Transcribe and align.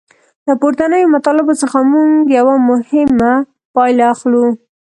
له 0.47 0.53
پورتنیو 0.61 1.13
مطالبو 1.15 1.53
څخه 1.61 1.77
موږ 1.91 2.09
یوه 2.39 2.55
مهمه 2.69 3.33
پایله 3.75 4.03
اخلو. 4.13 4.45